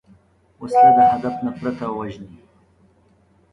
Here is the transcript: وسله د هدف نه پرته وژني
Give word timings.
وسله 0.61 0.91
د 0.97 0.99
هدف 1.13 1.35
نه 1.45 1.51
پرته 1.57 1.85
وژني 1.97 2.31